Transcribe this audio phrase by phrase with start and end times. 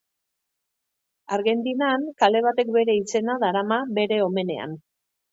[1.35, 4.75] Argentinan kale batek bere izena darama, bere omenean.